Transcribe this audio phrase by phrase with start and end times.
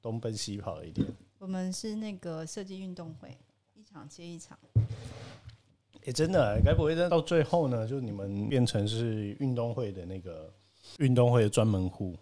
[0.00, 1.06] 东奔西跑一点。
[1.38, 3.36] 我们是那个设计运动会，
[3.74, 4.58] 一场接一场。
[6.04, 10.52] 哎，真的，该不会到最后呢，就你们变成是运动会的那个
[10.98, 12.16] 运动会的专门户？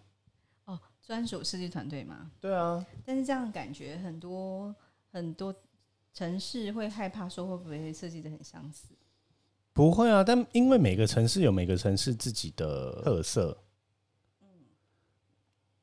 [0.65, 2.31] 哦，专属设计团队吗。
[2.41, 2.85] 对啊。
[3.05, 4.75] 但是这样感觉很多
[5.13, 5.55] 很多
[6.13, 8.89] 城市会害怕说会不会设计的很相似？
[9.73, 13.57] 不会啊，但因为每个城市有每个城市自己的特色，
[14.41, 14.49] 嗯，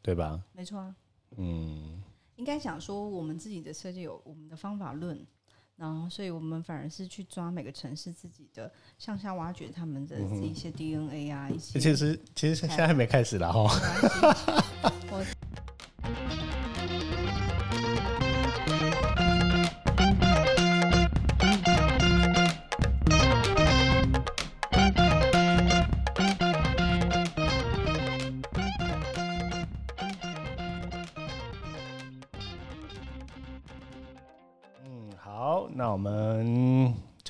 [0.01, 0.43] 对吧？
[0.51, 0.95] 没错啊。
[1.37, 2.01] 嗯，
[2.35, 5.25] 应该想说我们自己的设计有我们的方法论。
[5.75, 11.79] 然后，所以我们反而是去抓每个城市自己的，向下挖掘他们的一些 DNA 啊，一些。
[11.79, 13.67] 其实，其实现在还没开始了哈。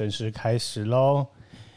[0.03, 1.25] 正式开始喽！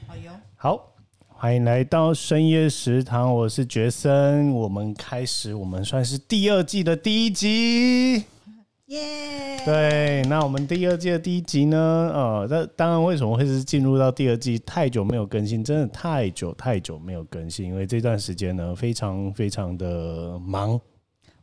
[0.09, 0.93] 好哟，好，
[1.29, 4.51] 欢迎来到深夜食堂，我是杰森。
[4.51, 8.25] 我们开始，我们算是第二季的第一集，
[8.87, 9.63] 耶！
[9.65, 11.79] 对，那我们第二季的第一集呢？
[12.13, 14.59] 呃，那当然，为什么会是进入到第二季？
[14.59, 20.81] 太久没有更新，真的太久太久没有更新，因为这段时间呢，非常非常的忙。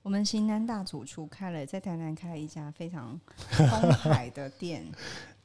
[0.02, 3.18] 我们型南大主厨开了在台南开了一家非常
[3.52, 4.84] 风海的店。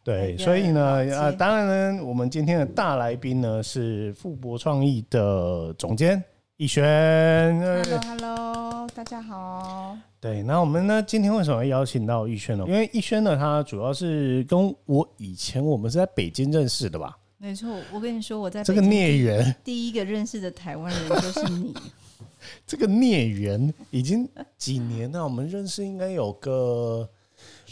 [0.08, 6.24] 对，所以呢，呃，当然呢，我们今天的大来宾呢是富博创意的总监
[6.56, 7.60] 逸轩。
[7.60, 9.94] Hello，Hello，大家好。
[10.18, 12.64] 对，那我们呢今天为什么要邀请到逸轩呢？
[12.66, 17.14] 因为逸轩呢，他主要是跟我以前我们是在北京认识的吧？
[17.36, 21.74] 没错，我跟你说，我在这个孽缘，第一个认识的台湾人就是你。
[22.66, 27.06] 这个孽缘已经几年了，我们认识应该有个。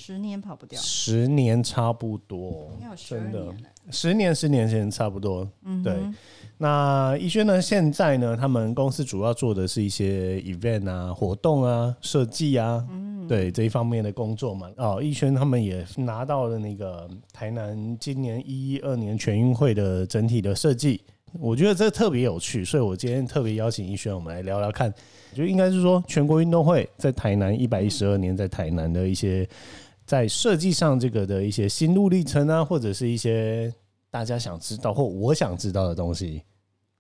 [0.06, 2.70] 十年跑不掉，十年差不多，
[3.08, 3.52] 真的，
[3.90, 5.50] 十年十年前差不多。
[5.64, 5.96] 嗯，对。
[6.58, 7.61] 那逸轩呢？
[7.61, 8.36] 现在呢？
[8.36, 14.70] 他们公司主要做的是一些 event 啊、活动啊、设计啊，嗯，对这一方面的工作嘛。
[14.77, 21.02] 哦，逸轩他们也拿到了那个台南今年一一二年全运会的整体的设计，
[21.33, 24.95] 我觉得这特别有趣，所以我今天特别邀请逸轩，我们来聊聊看，
[25.34, 29.45] 就应该是说全国运动会在台南一百一十二年在台南的一些。
[30.06, 33.74] 在设计上，这个的一些心路历程啊，或者是一些
[34.11, 36.42] 大家想知道或我想知道的东西。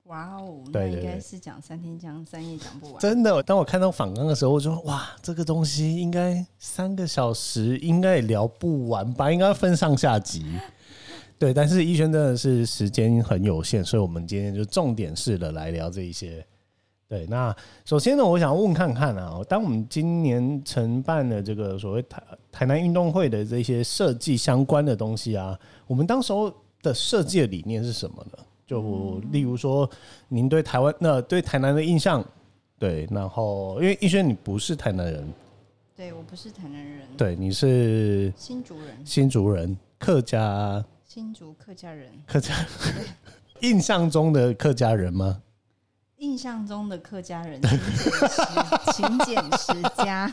[0.04, 3.00] 哇哦，那应该是讲三天讲三夜讲不完。
[3.00, 9.30] 真的，当我看到访纲的时候，我说哇，这个东西应该三个小时应该也聊不完吧？
[9.32, 10.44] 应该分上下集。
[11.38, 16.44] 对，但是逸轩真的是时间很有限，所以我们今天就重点式的来聊这一些。
[17.08, 25.56] 对，那首先呢，我想问看看啊，当我们今年承办的这个所谓台台南运动会的这些设计相关的东西啊，
[25.86, 26.52] 我们当时候
[26.82, 28.38] 的设计的理念是什么呢？
[28.66, 29.88] 就例如说，
[30.26, 32.24] 您对台湾那对台南的印象，
[32.76, 35.24] 对，然后因为逸轩你不是台南人，
[35.94, 42.52] 对我不是台南人，对，你是新竹人，新竹人，客家，新竹客家人，客家，
[43.62, 45.40] 印象中的客家人吗？
[46.18, 47.60] 印象中的客家人，
[48.92, 50.32] 勤俭持家，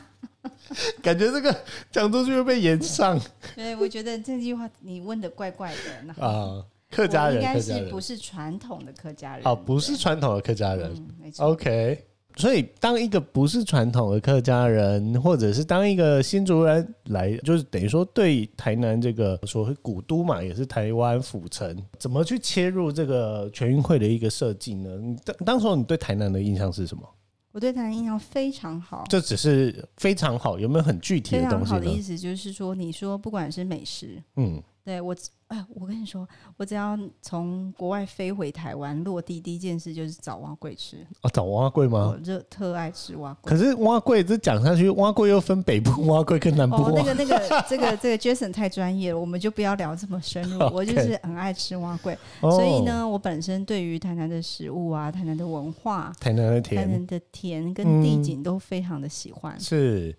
[1.01, 1.55] 感觉这个
[1.91, 3.19] 讲出去会被延上。
[3.55, 6.23] 对，我觉得这句话你问的怪怪的。
[6.25, 9.41] 啊，客家人应该是不是传统的客家人？
[9.45, 10.95] 哦，不是传统的客家人。
[11.19, 11.47] 没错。
[11.47, 12.07] OK。
[12.35, 24.89] 所以，当一个不是传统的客家人，或者是当一个新族人来，就是等于说对台南这个所谓古都嘛，也是台湾府城，怎么去切入这个全运会的一个设计呢？
[25.23, 27.03] 当当时你对台南的印象是什么？
[27.51, 31.65] 我对台南印象非常好，这只是非常好，有没有很具体的东西？
[31.65, 34.61] 非常好的意思就是说，你说不管是美食，嗯。
[34.85, 35.15] 对我，
[35.47, 36.27] 哎，我跟你说，
[36.57, 40.97] 我只要从国外飞回台湾落地，第一件事就是找蛙桂吃。
[41.21, 42.13] 哦，找蛙桂吗？
[42.13, 43.49] 我就特爱吃蛙桂。
[43.49, 46.75] 可是蛙桂这讲下去，蛙桂又分北部蛙桂跟南部。
[46.75, 50.59] 哦，那个、那个、这个、这个 Jason 太专业了，我们就不要聊这么深入。
[50.75, 59.57] 我就是很爱吃蛙桂，所以呢，我本身对于台南的食物啊，台南的文化，台南的甜，台南的甜跟地景都非常的喜欢。
[59.57, 60.13] 是。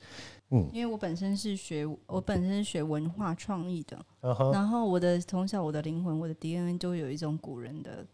[0.50, 3.98] 嗯，因为我本身是学我本身是学文化创意的，
[4.52, 8.06] 然后我的从小我的灵魂我的 DNA 就有一种古人的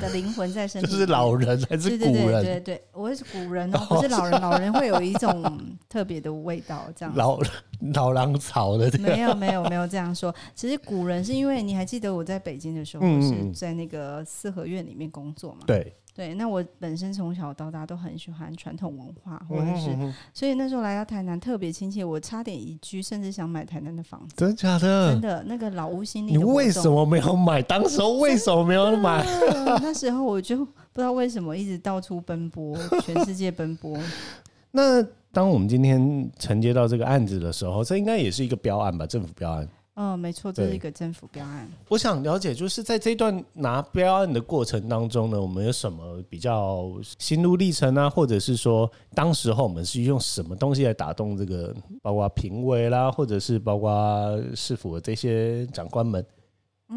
[0.00, 2.14] 的灵魂在身体，是老人还是古人？
[2.14, 5.60] 对对对对，我是古人哦，不是老人，老人会有一种
[5.90, 7.14] 特别的味道，这样。
[7.14, 7.38] 老
[7.92, 8.90] 老狼草的。
[8.98, 15.60] 没有没有没有这样说，其实古人是因为你还记得我在北京的时候是在那个四合院里面工作嘛？
[15.66, 19.96] 对对，那我本身从小到大都很喜欢传统文化，或者是
[20.34, 24.34] 所以那时候来到台南特别亲切，我差点移居，甚至想买台南的房子。
[24.36, 25.12] 真的假的？
[25.12, 27.62] 真的，那个老屋新你为什么没有买？
[27.62, 29.24] 当时为什么没有买？
[29.80, 33.96] 那时候我就不知道为什么一直到处奔波，全世界奔波。
[34.72, 35.00] 那
[35.30, 39.06] 当我们今天承接到这个案子的时候，这应该也是一个标案吧？
[39.06, 39.68] 政府标案。
[40.00, 41.68] 嗯，没错，这是一个政府标案。
[41.88, 48.08] 我想了解，就是在这段拿标案的过程当中呢，我们有什么比较心路历程啊？
[48.08, 53.92] 或者是说，当时候我们是用什么东西来打动这个，包括评委啦，或者是包括
[54.54, 56.24] 市府的这些长官们，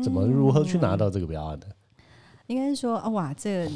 [0.03, 1.65] 怎么如何去拿到这个标案的？
[2.45, 3.67] 应该是说，哇，这。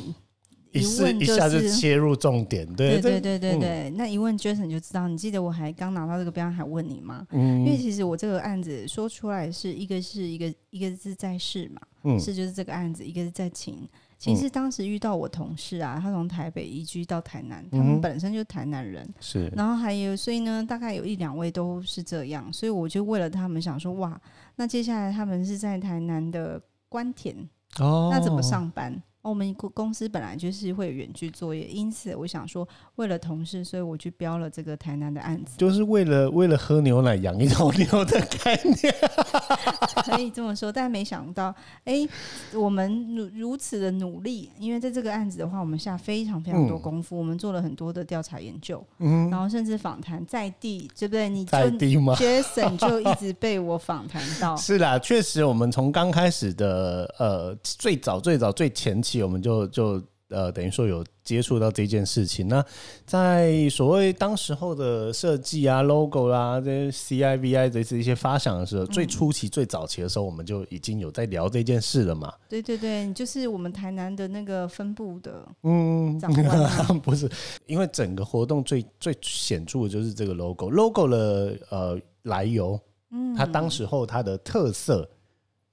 [0.80, 5.08] 一问一下就切入重点，对对对对对那一问 Jason 就知道。
[5.08, 7.26] 你记得我还刚拿到这个标，还问你吗？
[7.32, 13.88] 嗯，因为其实我这个案子说出来是一个是一个一个是在市嘛，嗯，是就是这个案子，一个是在秦。
[14.18, 19.52] 其实当时遇到我同事啊，他从台北移居到台南，他们本身就是台南人，是。
[19.56, 24.20] 然后还有，所以呢，大概有一两位都是这样，所以我就为了他们想说，哇，
[24.56, 27.36] 那接下来他们是在台南的关田，
[27.80, 29.00] 哦，那怎么上班？
[29.30, 38.94] 我们公公司本来就是会有远距作业，因此我想说，为了同事，所以我去标了这个台南的案子，就是为了为了喝牛奶养一头牛的概念，
[40.06, 40.72] 可以这么说。
[40.72, 41.54] 但没想到，
[41.86, 42.08] 哎，
[42.54, 51.28] 我们如如此的努力，因为在这个案子的话，我们下非常非常多功夫，我们做了很多的调查研究，嗯，然后甚至访谈在地，对不对？
[51.28, 59.15] 你在地吗？Jason 就一直被我访谈到， 是啦，确实，我们从刚开始的呃最早最早最前期。
[59.24, 62.48] 我们就就呃，等于说有接触到这件事情。
[62.48, 62.66] 那
[63.06, 72.34] 在所谓当时候的设计啊、logo 啦、这些 CIVI 这是一些发想的时候，最初期、最早期的时候，我们就已经有在聊这件事了嘛。
[72.50, 76.48] 对对对，就是我们台南的那个分部的，嗯，长官
[77.02, 77.30] 不是，
[77.68, 82.80] 因为整个活动最最显著的就是这个 logo，logo 的呃来由，
[83.12, 85.08] 嗯，它当时候它的特色。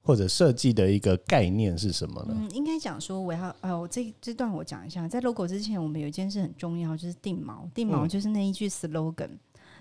[0.03, 2.35] 或者设计的一个概念是什么呢？
[2.37, 7.71] 嗯，应该讲说，我要呃，这这段我讲一下，在 logo 之前，我们有一件事很重要，就是定锚。
[7.73, 9.31] 定锚就是那一句 slogan。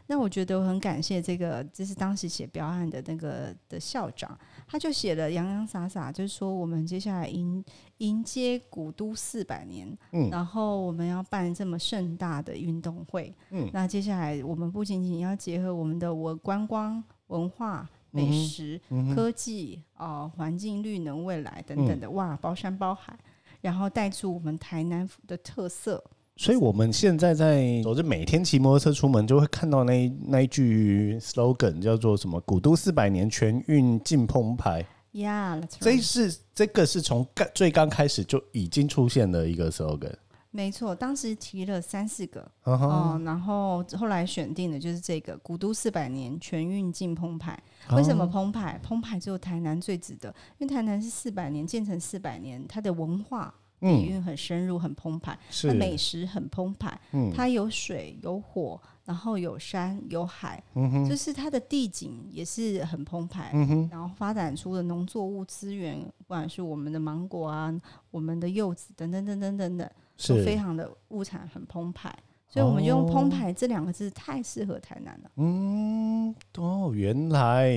[0.08, 4.38] 那我觉得我很感谢这个，就是当时写标案的那个的校长，
[4.68, 7.64] 他就写了洋洋洒洒，就是说我们接下来迎
[8.00, 17.90] 迎接古都四百年，嗯，然后我们要办这么盛大的运动会，嗯，那接下来我们不仅仅要结合我们的文观光文化。
[18.12, 18.80] 美食、
[19.16, 23.18] 科技、哦，环境、绿能、未来等等的，哇，包山包海，
[23.62, 26.04] 然后带出我们台南的特色。
[26.38, 34.84] 所以，我们现在在，我是每天骑摩托车出门，就会看到那那一句 slogan，叫做什么“古都四百年，全运进澎湃”。
[35.14, 40.14] Yeah，这是这个是从刚最刚开始就已经出现的一个 slogan。
[40.54, 47.58] 没错，当时提了三四个，哦，然后后来选定的就是这个“古都四百年，全运进澎湃”。
[47.96, 48.78] 为什么澎湃？
[48.84, 50.28] 澎湃只有台南最值得，
[50.58, 57.00] 因为台南是四百年建成四百年，它的文化底蕴很深入，很澎湃，它美食很澎湃，
[57.34, 67.74] 它有水有火，然后有山有海，嗯就是它的地景也是很澎湃，嗯然后发展出的农作物资源，不管是我们的芒果啊，
[68.12, 69.90] 我们的柚子等等等等等等。
[70.28, 72.14] 都非常的物产很澎湃，
[72.48, 75.32] 所以我们用“澎湃”这两个字太适合台南了。
[75.38, 77.72] 嗯，哦，原来，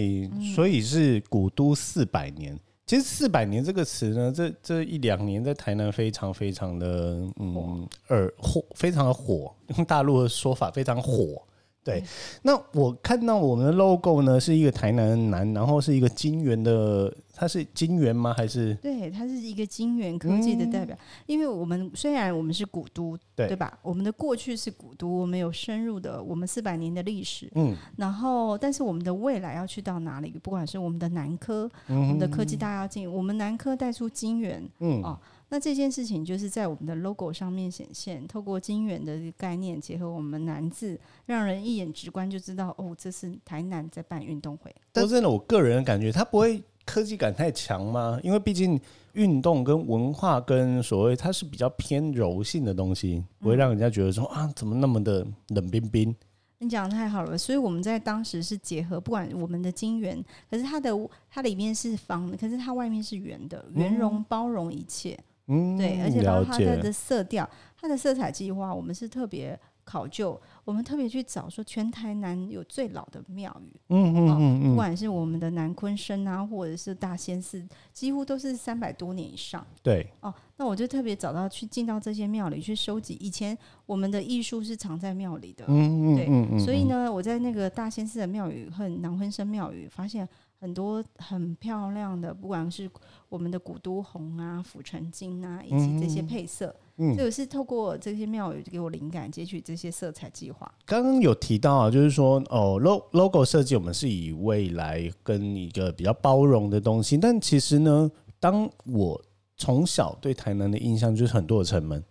[0.55, 2.59] 所以是古都四百年。
[2.87, 9.55] 其实“四百年”这个词呢，这这一两年在台南非常非常的嗯，耳火，非常的火。
[9.77, 11.43] 用大陆的说法，非常火。
[11.83, 12.03] 对，
[12.41, 18.33] 那我看到我们的 logo 呢，是一个台南南，然后是一个金源的，它是金源吗？
[18.37, 18.75] 还是？
[18.77, 20.97] 对，它是一个金源科技的代表。
[21.27, 23.79] 因为我们虽然我们是古都，对吧？
[23.83, 27.51] 我们的过去是古都，我们有深入的我们四百年的历史。
[27.55, 30.31] 嗯，然后但是我们的未来要去到哪里？
[30.43, 35.19] 不管是我们的南科，我们的科技大跃进，我们南科带出金源，嗯哦。
[35.51, 44.75] 那这件事情就是在我们的 logo 上面显现，透过金源的概念结合我们南字，让人一眼直观就知道哦，这是台南在办运动会。
[44.91, 48.19] 但真的，我个人感觉它不会科技感太强吗？
[48.23, 48.81] 因为毕竟
[49.13, 56.15] 运动跟文化跟所谓它是比较偏柔性的东西，不会让人家觉得说啊，怎么那么的冷冰冰。
[56.59, 60.91] 你讲的太好了，所以我们在当时是结合，不管我们的金圆，可是它的
[61.29, 65.19] 它里面是方的，可是它外面是圆的，圆融包容一切。
[65.47, 67.47] 嗯，对，而且包括它的的色调，
[67.79, 79.65] 它的色彩计划，我们是特别考究，我们特别去找说全台南有最老的庙宇，嗯嗯嗯嗯，不管是我们的南昆生啊，或者是大仙寺，几乎都是三百多年以上。
[79.83, 83.15] 对，哦，那我就特别找到去进到这些庙里去收集。
[83.21, 90.29] 以前我们的艺术是藏在庙里的，嗯嗯对，嗯嗯，所以呢，我在那个大仙寺的庙宇和南昆生庙宇发现
[90.65, 92.91] 很多很漂亮的，不管是
[93.29, 96.75] 我们的古都红啊、府城金啊，以及这些配色。
[96.97, 100.73] 嗯，这个是透过这些庙宇给我灵感，截取这些色彩计划。
[100.87, 109.21] 刚刚有提到啊，就是说哦，log logo 设计我们是以未来跟一个比较包容的东西，但其实呢，当我
[109.59, 112.03] 从小对台南的印象就是很多的城门，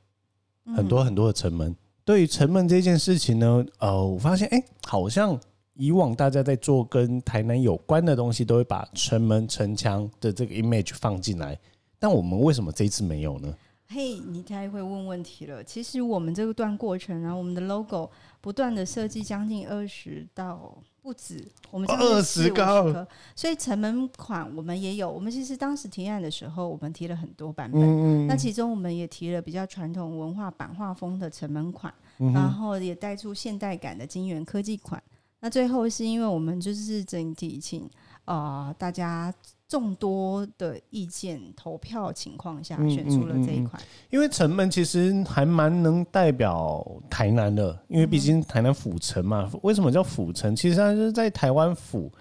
[0.75, 1.75] 很多很多的城门。
[2.05, 5.39] 对于城门这件事情呢，呃，我发现哎，好像
[5.75, 11.58] 以往大家在做跟台南有关的东西，都会把城门、城墙的这个 image 放进来，
[11.98, 13.53] 但我们为什么这一次没有呢？
[13.88, 15.63] 嘿，你太会问问题了。
[15.63, 18.10] 其实我们这个段过程啊，我们的 logo
[18.42, 25.12] 不断的设计将近二十到不止，我们二十个，所以城门款我们也有。
[25.12, 28.25] 我们其实当时提案的时候，我们提了很多版本。
[28.25, 35.01] 那其中我们也提了比较传统文化版画风的城门款，然后也带出现代感的金源科技款。
[35.43, 37.88] 那最后是因为我们就是整体请
[38.23, 39.33] 啊大家。
[39.65, 43.81] 众多的意见投票情况下，选出了这一款。
[44.12, 49.50] 因为城门其实还蛮能代表台南的，因为毕竟台南府城嘛。
[49.63, 50.55] 为什么叫府城？
[50.55, 52.12] 其实它是在台湾府，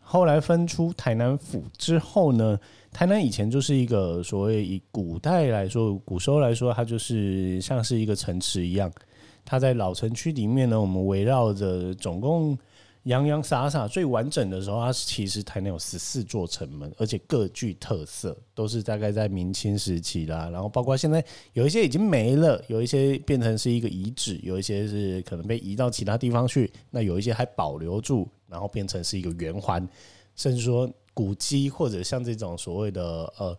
[0.00, 2.56] 后来分出台南府之后呢，
[2.92, 8.88] 台南以前就是一个所谓以古代来说，古时候来说，它就是像是一个城池一样。
[9.44, 12.56] 它在老城区里面呢，我们围绕着总共。
[13.04, 20.50] 洋洋洒洒最完整的时候，它其实台南有十四座城门，而且各具特色，都是大概在明清时期啦。
[20.50, 26.70] 然后包括现在有一些已经没了，有一些变成是一个遗址，有一些是可能被移到其他地方去。
[26.90, 29.88] 那有一些还保留住，然后变成是一个圆环，
[30.36, 33.02] 甚至说古迹或者像这种所谓的
[33.38, 33.56] 呃，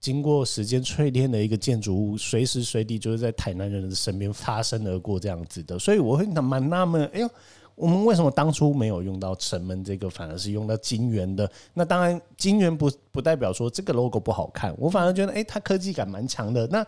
[0.00, 5.78] 经过时间淬炼的一个建筑物，随时随地就是在台南人的身边擦身而过这样子的。
[5.78, 7.30] 所以我会蛮纳闷，哎呦。
[7.74, 11.50] 我们为什么当初没有用到城门这个，反而是用到金元的？
[11.72, 16.66] 那当然，金元不不代表说这个 logo 不好看，我反而觉得，哎，它科技感蛮强的。
[16.68, 16.86] 那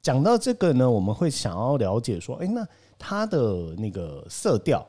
[0.00, 2.66] 讲到这个呢，我们会想要了解说，哎，那
[2.98, 4.86] 它的那个色调，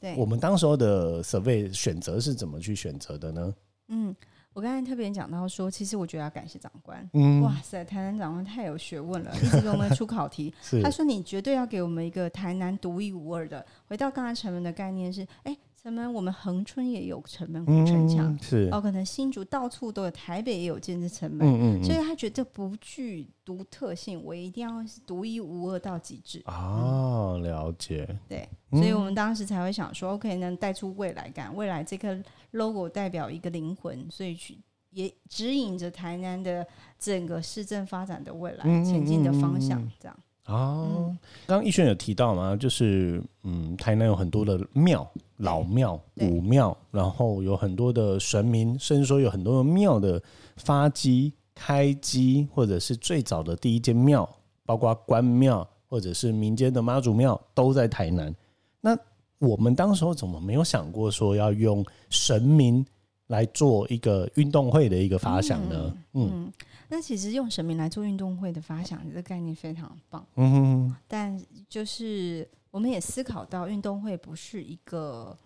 [0.00, 3.54] 对，我们当时候的 survey 选择是怎么去选择的呢？
[3.88, 4.14] 嗯。
[4.54, 6.98] 我刚才特别讲到说，其实我觉得要感谢长官。
[7.42, 10.54] 哇塞，台南长官太有学问了，一直给我们出考题。
[10.82, 13.66] 他说你绝对要给我们一个台南独一无二的。
[13.88, 15.54] 回到刚才陈文的概念是，哎。
[15.84, 18.70] 城门，我们恒春也有城门古城墙，是。
[18.72, 26.42] 哦，可能新竹到处都有，台北也有建设城门，嗯嗯，所以他觉得不具独特性，我一定要是独一无二到极致。
[26.46, 32.18] 哦，了解，对，所以我们当时才会想说，OK，能带出未来感，未来这个
[32.52, 34.56] logo 代表一个灵魂，所以去
[34.88, 36.66] 也指引着台南的
[36.98, 40.16] 整个市政发展的未来前进的方向，这样。
[40.46, 50.22] 哦，刚刚逸轩有提到嘛，就是嗯，台南有很多的庙，老庙、古庙，然后有很多的神明，甚至说有很多的庙的
[50.56, 54.28] 发基、开基，或者是最早的第一间庙，
[54.66, 58.34] 包括关庙或者是民间的妈祖庙，都在台南。
[58.82, 58.94] 那
[59.38, 62.84] 我们当时候怎么没有想过说要用神明
[63.28, 65.96] 来做一个运动会的一个发想呢？
[66.12, 66.52] 嗯。
[66.88, 70.24] 那其实用神明来做运动会的发想，这个概念非常棒。
[70.36, 70.96] 嗯哼。
[71.08, 75.36] 但就是我们也思考到，运动会不是一个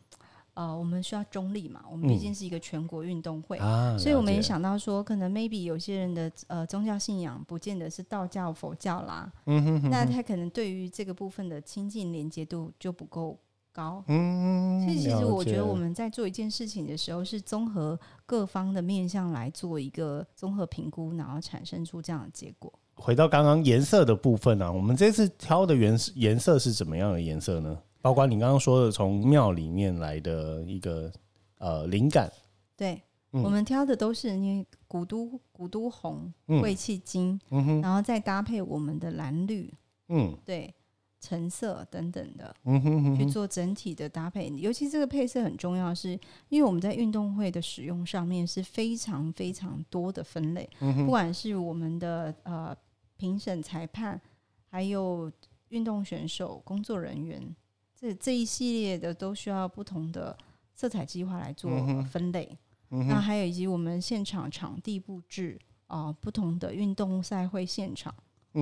[0.54, 1.84] 呃，我们需要中立嘛？
[1.90, 9.32] 我们毕竟是一个全国运动会啊，所以我们也想到说，可能 maybe 有些人的呃宗教信仰不见得是道教、佛教啦。
[9.46, 9.90] 嗯哼。
[9.90, 13.38] 那他可能对于这个部分的亲近连接度就不够。
[13.78, 22.72] 高，嗯，所以其实我觉得我们在做一件事情的时候，是综合各方的面向来做一个综合评估，然后产生出这样的结果。
[22.96, 27.78] 回到刚刚颜色的部分呢，我们这次挑的颜颜色是怎么样的颜色呢？
[28.00, 31.12] 包括你刚刚说的从庙里面来的一个
[31.58, 32.28] 呃灵感，
[32.76, 39.72] 对我们挑的都是因为古都古都红、贵气金，嗯然后再搭配我们的蓝绿，
[40.08, 40.74] 嗯，对。
[41.20, 46.10] 橙色等等的，嗯哼去做整体的搭配，尤其这个配色很重要，是
[46.48, 52.76] 因为我们在运动会的使用上面是非常非常多的分类，不管是我们的呃
[53.16, 54.20] 评审、裁判，
[54.68, 55.30] 还有
[55.70, 57.54] 运动选手、工作人员，
[57.96, 60.36] 这这一系列的都需要不同的
[60.72, 61.70] 色彩计划来做
[62.04, 62.56] 分类。
[62.90, 65.58] 那还有以及我们现场场地布置
[65.88, 68.14] 啊，不同的运动赛会现场。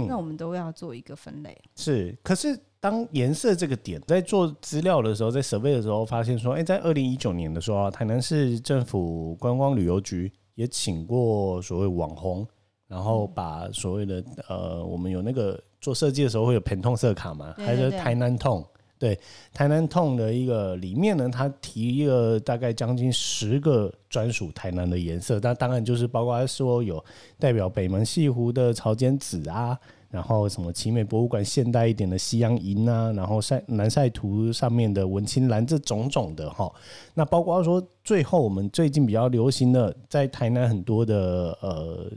[0.09, 1.57] 那我们都要做一个分类。
[1.75, 12.47] 是，可是当颜色这个点在做资料的时候，在 survey 的时候发现说，哎，在二零一九年的时候，台南市政府观光旅游局也请过所谓网红，
[12.87, 18.67] 然后把所谓的呃，我们有那个做设计的时候会有疼痛色卡嘛，还有台南痛。
[18.99, 19.19] 对
[19.53, 27.05] 台南痛的一个里面呢，它提了大概将近十个专属台南的颜色，那当然就是包括说有
[27.38, 36.73] 代表北门西湖的潮间紫啊，然后什么奇美博物馆现代一点的西洋银啊，然后晒南晒图上面的文青蓝这种种的哈，
[37.12, 42.11] 那包括说最后我们最近比较流行的，在台南很多的呃，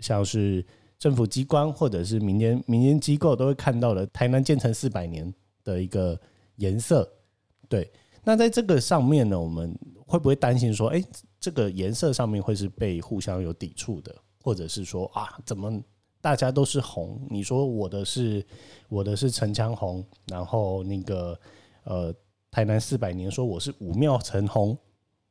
[0.00, 0.64] 像是
[0.98, 5.32] 政府机关或者是民间民间机构都会看到的台南建成四百年。
[5.66, 6.18] 的一个
[6.56, 7.06] 颜色，
[7.68, 7.92] 对。
[8.24, 11.04] 那在这个上面呢，我们会不会担心说，哎，
[11.38, 15.80] 这个颜色上面会是被互相有抵触的，或者是说啊，怎么
[16.20, 17.20] 大家都是红？
[17.30, 18.44] 你说我的是
[18.88, 21.38] 我的是城墙红，然后那个
[21.84, 22.14] 呃
[22.50, 24.76] 台南四百年说我是武庙城红，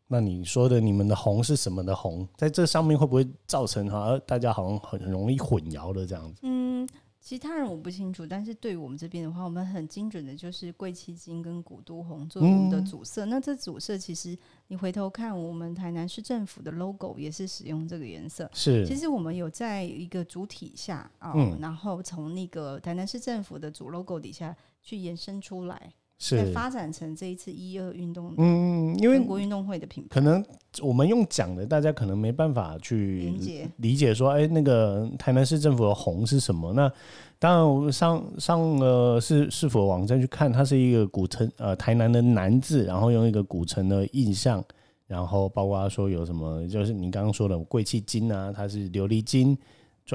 [0.08, 2.26] 那你说的你们的红是什么的红？
[2.38, 6.40] 在这上面会不会造成哈大家好像很容易混淆的这样子？
[6.44, 6.88] 嗯。
[7.26, 13.26] 其他人我不清楚，但是对于我们这边的话，我们很精准的，就是贵七金跟古都红作为我们的主色。
[13.26, 18.48] 那这主色其实你回头看，我们台南市政府的 logo 也是使用这个颜色。
[18.54, 25.92] 是，其实我们有在一个主体下啊，然后从那个台南市政府的主 logo 底下去延伸出来。
[26.18, 26.46] 是。
[26.54, 30.44] 发展成这一次一二运动，嗯，因为全国运动会的品牌，可能
[30.82, 33.34] 我们用讲的，大家可能没办法去
[33.78, 34.14] 理解。
[34.14, 36.72] 说，哎，那个台南市政府的红是什么？
[36.74, 36.92] 那
[37.38, 44.64] 当然，我们上上了是是否网站去看，它是一个古城，呃，台南的南字，然后用一个古城的印象，
[45.06, 49.56] 然后包括说有什么，就是你刚刚说的贵气金啊，它是琉璃金，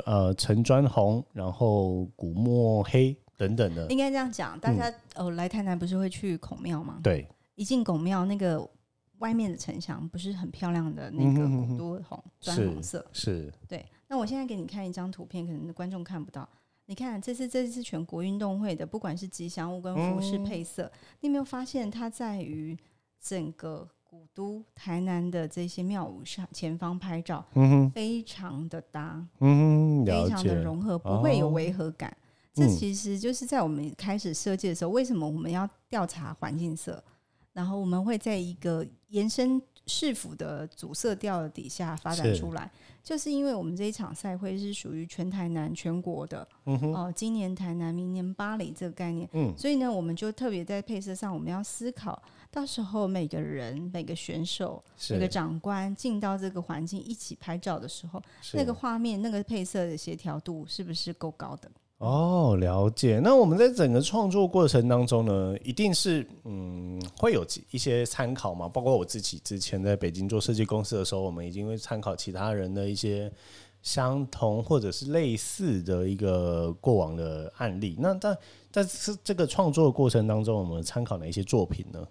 [0.04, 3.16] 呃，橙砖红，然后古墨黑。
[3.40, 4.60] 等等的，应该这样讲。
[4.60, 7.00] 大家哦，来台南不是会去孔庙吗？
[7.02, 8.68] 对，一进孔庙，那个
[9.20, 13.50] 外面的城墙不是很漂亮的那个古都红砖红色，是。
[13.66, 16.46] 对，那我现在给你看一张图片，可能观众看不到。
[16.84, 22.76] 你看，这是这次全国运动会的，不管是吉祥物跟服饰配色，你有没有发现它在于
[23.22, 32.12] 整个古都台南的这些庙宇上前方拍照，嗯非常的搭，嗯，非常的融合，不会有违和感。
[32.52, 37.00] 这其实就是在我们开始设计的时候，为什么我们要调查环境色？
[37.52, 42.70] 然后我们会在一个延伸市府的主色调的底下发展出来，
[43.02, 61.70] 就是因为我们这一场赛会是属于全台南全国的，哦，今年台南，明年巴黎这个概念，嗯，所以呢，我们就特别在配色上，我们要思考，到时候每个人、每个选手、每个长官进到这个环境一起拍照的时候，那个画面、那个配色的协调度是不是够高的？
[62.00, 63.20] 哦，了解。
[63.22, 68.66] 那我们在整个创作过程当中呢，一定是嗯会有一些参考嘛。
[68.66, 73.30] 包括我自己之前在北京做设计公司的时候，我们已经会参考其他人的一些
[73.82, 77.96] 相同或者是类似的一个过往的案例。
[77.98, 78.34] 那在
[78.72, 82.08] 在这这个创作过程当中，我们参考哪些作品呢？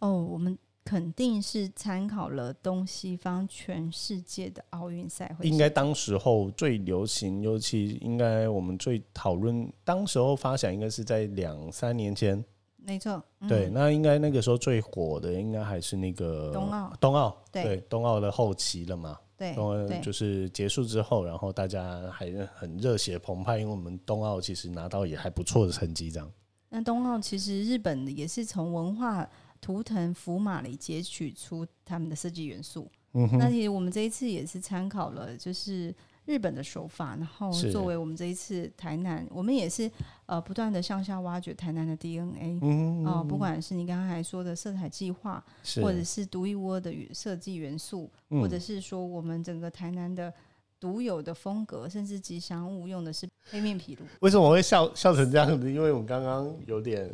[0.00, 0.58] 哦，我们。
[0.84, 12.44] 肯定是参考了东西方全世界的奥运赛会，应该当时候最流行，尤其应该我们最讨论，当时候发想应该是在两三年前，
[12.76, 19.54] 没错，对，那应该那个时候最火的应该还是那个冬奥，冬奥，对，冬奥的后期了嘛，对，
[20.02, 26.28] 就是结束之后，然后大家还很热血澎湃，因为我们冬奥其实拿到也还不错的成绩，这样。
[26.70, 29.30] 那冬奥其实日本也是从文化。
[29.62, 32.90] 图腾符码里截取出他们的设计元素，
[33.38, 35.94] 那其实我们这一次也是参考了，就是
[36.24, 39.88] 日本的手法，然后作为我们这一次台南，我们也是
[40.26, 42.58] 呃不断的向下挖掘台南的 DNA，
[43.06, 45.42] 哦，不管是你刚刚还说的色彩计划，
[45.76, 50.34] 或者是独一无二的设计元素，或者是说我们整个台南的
[50.80, 54.04] 独有的风格，甚至吉祥物用的是黑面皮鹭。
[54.22, 55.72] 为什么我会笑笑成这样子？
[55.72, 57.08] 因为我刚刚有点。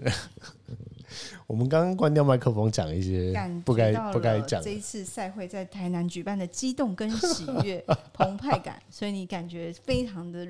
[1.46, 3.32] 我们刚刚关掉麦克风，讲一些
[3.64, 4.62] 不该不该讲。
[4.62, 10.46] 这一次赛会在台南举办的激动跟喜悦、 澎湃感，所以你感觉非常的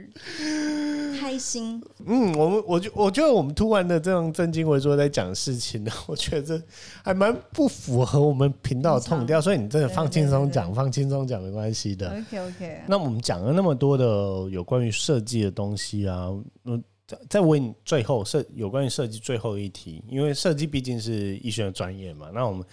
[1.21, 1.83] 开心。
[2.05, 6.61] 嗯，我们我就我觉得我们突然的这种正襟危坐在讲事情呢，我觉得
[7.03, 9.41] 还蛮不符合我们频道的痛调。
[9.41, 12.09] 所以你真的放轻松讲，放轻松讲没关系的。
[12.11, 12.81] OK OK。
[12.87, 14.05] 那我们讲了那么多的
[14.51, 16.29] 有关于设计的东西啊，
[16.65, 16.83] 嗯。
[17.29, 22.65] 再问最后设有关于设计最后一题，因为设计毕竟是医学的专业嘛，那我们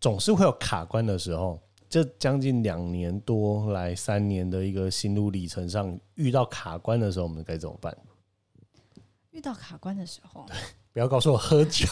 [0.00, 1.60] 总是会有卡关的时候。
[1.88, 7.92] 这将近两年多来三年的一个心路历程上，遇到卡关的时候，我们该怎么办？
[9.32, 10.46] 遇到卡关的时候，
[10.92, 11.88] 不要告诉我喝酒。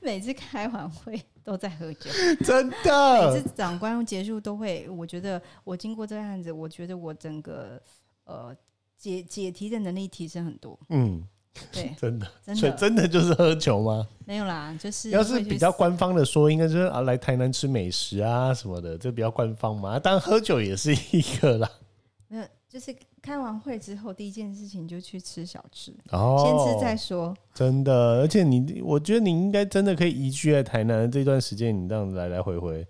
[0.00, 2.10] 每次开完会都在喝酒，
[2.44, 3.32] 真的。
[3.32, 7.80] 每次长官结束都会，我觉得我经过这个案子，我觉得我整个
[8.24, 8.54] 呃
[8.98, 10.78] 解解题的能力提升很多。
[10.90, 11.22] 嗯，
[11.72, 14.06] 对， 真的，所以真的就是喝酒吗？
[14.24, 19.98] 没有啦，就是要是比较官方的说，应该就是啊来台南吃美食啊什么的，这比较官方嘛。
[19.98, 21.70] 当然喝酒也是一个啦。
[22.28, 27.34] 没有就是开完会之后，第一件事情就去吃小吃，哦，先吃再说。
[27.54, 32.86] 真的，而且你，我觉得你应该真的可以移居在台南这段时间，你这样子来来回回。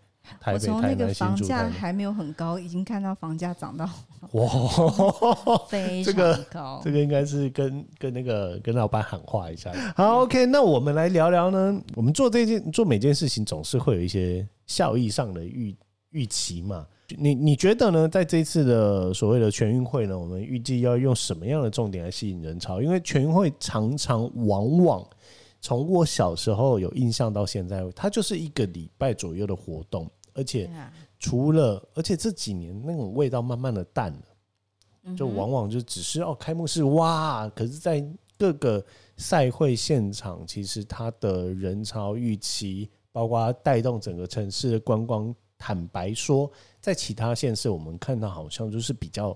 [0.47, 3.89] 我从那个房价还没有很高，已经看到房价涨到
[4.33, 4.49] 哇，
[5.69, 6.81] 非常高。
[6.85, 9.73] 这个应该是跟跟那个跟老板喊话一下。
[9.97, 11.81] 好，OK，那我们来聊聊呢。
[11.95, 15.77] 我们做这件做每件事情，总是会有一些效益上的预
[16.11, 16.87] 预期嘛。
[17.17, 18.09] 你你觉得呢？
[18.09, 22.83] 在这次的所谓的全运会呢，我们预计要用什么样的重点来吸引人潮？
[22.83, 25.07] 因为全运会常常往往
[25.61, 30.11] 从我小时候有印象到现在，它就是一个礼拜左右的活动。
[30.37, 30.71] 而且
[31.19, 38.85] 除了，而且这几年那种味道慢慢的淡了，就往往就只是哦开幕式哇，可是，在各个
[39.17, 46.51] 赛会现场，其实它的人潮预期，包括带动整个城市的观光，坦白说，
[46.83, 49.35] 在其他县市我们看到好像就是比较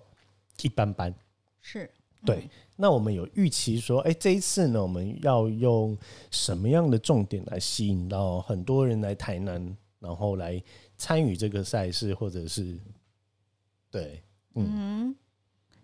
[0.63, 1.15] 一般般。
[1.63, 1.91] 是
[2.27, 5.97] 对，那我们有预期说，哎，这一次呢，我们要用
[6.31, 10.63] 什么样的重点来吸引到很多人来台南，然后来。
[11.01, 12.79] 参与这个赛事，或者是
[13.91, 14.23] 对，
[14.55, 15.17] 嗯，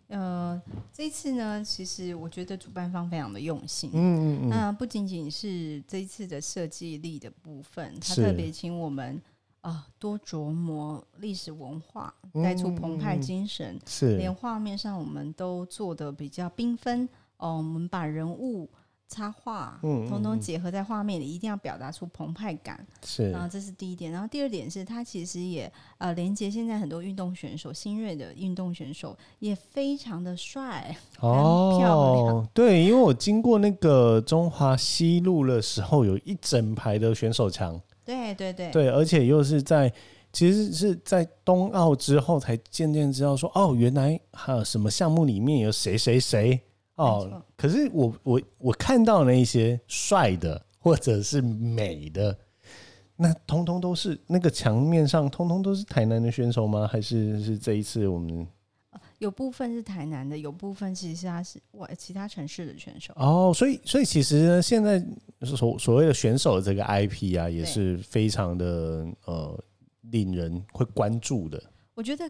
[0.08, 9.18] 呃，这次呢，其实我觉得主办方非常的用心，嗯嗯嗯，那不仅仅是这一次的设计力的部分，他特别请我们
[9.62, 14.18] 啊多琢磨历史文化，带出澎湃精神，是。
[14.18, 18.68] 连画面上我们都做的比较缤纷哦，我们把人物。
[19.08, 22.84] 插画，嗯，通通结合在画面里，一定要表达出澎湃感。
[23.04, 24.10] 是，然后这是第一点。
[24.10, 32.48] 然后第二点是，它其实也呃连接现在很多运动选手，新锐的运动选手也非常的帅，哦，漂亮。
[32.52, 37.80] 对，因为我经过那个中华西路的时候，有一整排的选手墙。
[38.04, 39.92] 对对对，对，而且又是在
[40.32, 46.60] 其实是在冬奥之后才渐渐知道说，哦，原来还有什么项目里面有谁谁谁。
[46.96, 52.36] 哦，可是我我我看到那一些帅的或者是美的，
[53.16, 56.86] 那通通都是那个墙面上通通都是台南的选手吗？
[56.86, 58.46] 还是是这一次我们
[59.18, 63.12] 有部分是台南的，有部分其实他是外其他城市的选手。
[63.16, 65.04] 哦，所以所以其实呢，现在
[65.42, 69.64] 所所谓的选手的这个 IP 啊，也是非常的呃
[70.10, 71.62] 令人会关注的。
[71.94, 72.26] 我觉得。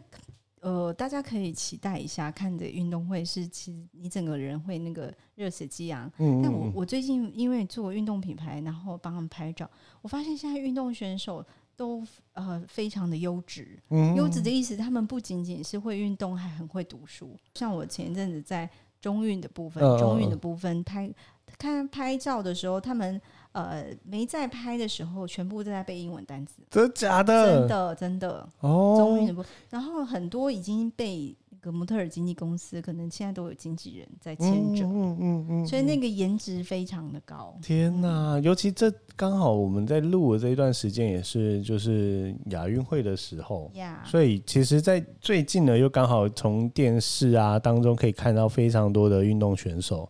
[0.67, 6.11] 呃，大家可以期待一下，看着运动会是，其实你整个人会那个热血激昂。
[6.17, 9.69] 嗯但我我最近因为做运动品牌，然后帮他们拍照，
[10.01, 11.41] 我发现现在运动选手
[11.77, 13.79] 都呃非常的优质。
[13.91, 14.13] 嗯。
[14.15, 17.33] 优质的意思，他们不仅仅是会运动，还很会读书。
[17.53, 21.09] 像我前一阵子在中运的部分，中运的部分拍
[21.57, 23.21] 看拍照的时候，他们。
[23.57, 26.61] 呃，没在拍的时候，全部都在背英文单词。
[26.69, 27.59] 真的假的？
[27.59, 28.95] 真的真的哦。
[28.99, 34.85] 终于不，然后很多已经被那个模特儿经纪公司，可能现在都有经纪人在牵着。
[34.85, 35.67] 嗯嗯嗯。
[35.67, 37.57] 所以那个颜值非常的高。
[37.61, 38.39] 天哪！
[38.41, 43.71] 尤其这刚好我们在录的这一段时间，也是就是亚运会的时候。
[43.73, 44.03] 呀。
[44.05, 50.07] 所以其实，在最近呢，又刚好从电视啊当中可以看到非常多的运动选手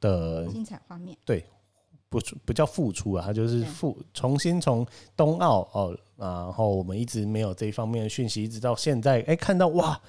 [0.00, 1.16] 的精彩画面。
[1.24, 1.44] 对。
[2.14, 10.00] 不不叫复出啊，他就是复重新从冬奥哦，然后我们一直没有这一方面的讯息，一直到现在，哎，看到哇，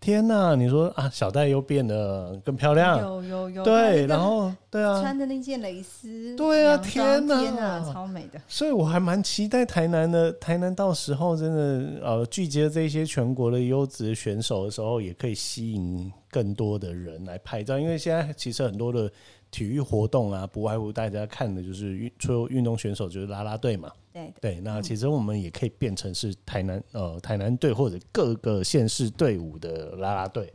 [0.00, 0.56] 天呐！
[0.56, 8.40] 你说啊，小戴又变得更漂亮，有有有，对，然后对啊，穿的那件蕾丝，对啊，天呐，天呐，超美的。
[8.48, 19.08] 所以我还蛮期待台南的，台南到时候真的呃聚集了这些全国的优质选手的时候，也可以吸引更多的人来拍照，因为现在其实很多的。
[19.52, 23.92] 体育活动啊，不外乎大家看的就是运，除了运动选手就是啦啦队嘛。
[24.12, 30.52] 对对，那其实我们也可以变成是台南呃台南队或者各个县市队伍的啦啦队。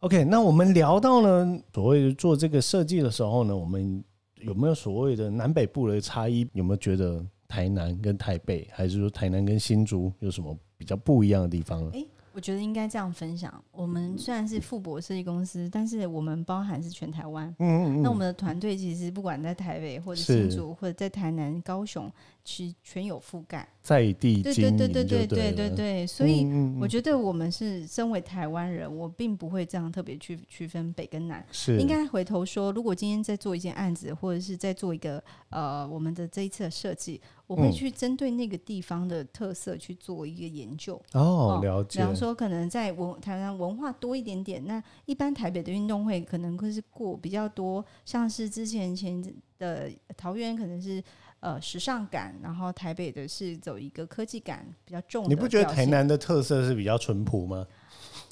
[0.00, 4.02] OK，那我们聊到呢，所谓做这个设计的时候呢，我们
[4.40, 6.48] 有没有所谓的南北部的差异？
[6.54, 11.90] 有没有觉得台南跟台北，还是说台南跟新竹有什么比较不一样的地方呢？
[11.94, 12.04] 哎。
[12.38, 13.52] 我我觉得应该这样分享。
[13.72, 17.48] 我们虽然是富博设计公司，但是我们包含是全台湾。
[17.58, 18.02] 嗯嗯嗯。
[18.02, 22.08] 那我们的团队其实不管在台北或者新竹或者在台南、高雄，
[22.48, 23.68] 其实全有覆盖。
[23.82, 26.06] 在地对对对对对对对对。
[26.06, 26.46] 所以
[26.80, 31.44] 我觉得我们是身为台湾人，我并不会这样特别去区分北跟南。
[31.52, 31.78] 是。
[31.78, 37.20] 应该回头说，如果今天在做一件案子，或者是在做一个呃我们的这一次的设计。
[37.46, 41.98] 我会去针对那个地方的特色去做一个研究哦，了解。
[41.98, 49.24] 比方说，可能在文台湾文化多一点点，那一般台北的运动会可能会是过比较多，像是之前前
[49.58, 51.02] 的桃园可能是
[51.40, 55.28] 呃时尚感，然后台北的是走一个科技感比较重。
[55.28, 57.66] 你不觉得台南的特色是比较淳朴吗？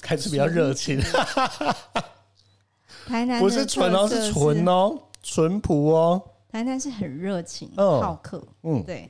[0.01, 0.99] 还是比较热情？
[3.07, 6.21] 台南不是纯哦，是纯哦，淳朴哦。
[6.49, 9.09] 台南是很热情、好客，嗯，对。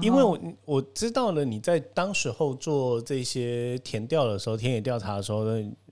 [0.00, 5.44] 因为我我知道了，你在当时候做这些填调的时候，田野调查的时候，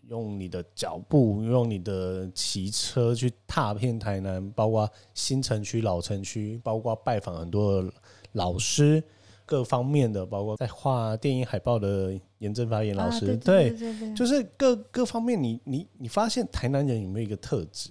[0.08, 7.84] 用你的脚步，用你的骑车去踏遍台南，包括新城区、老城区，包括拜访很多
[8.32, 9.02] 老师，
[9.46, 13.74] 各方面的，包括在画电影海报的严正发严老师，对，
[14.14, 17.90] 就是各各方面，你你你发现台南人有没有一个特质？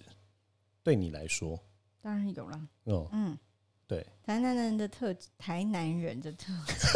[0.84, 1.60] 对你来说？
[2.02, 2.60] 当然有了。
[2.86, 3.38] 哦，嗯，
[3.88, 6.76] 对，台南人的特质，台南人的特质。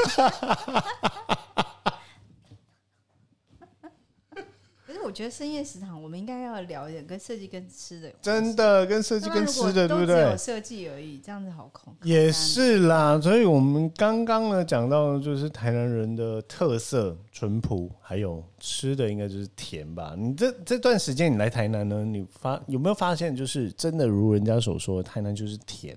[4.88, 8.12] 可是我觉得深夜食堂，我们应该要聊一点跟设计跟吃的。
[8.22, 10.22] 真的跟设计跟吃的，对不对？
[10.22, 11.96] 有设计而已，这样子好空。
[12.02, 20.16] 也是啦，所以我们刚刚呢讲到，就是台南人的特色淳朴，还有吃的应该就是甜吧。
[20.18, 25.96] 你这这段时间你来台南呢，你发有没有发现，就是真的如人家所说，台南就是甜？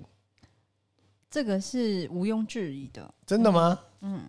[1.31, 3.15] 这个是毋庸置疑的。
[3.27, 3.81] 真的吗？
[4.03, 4.21] 嗯。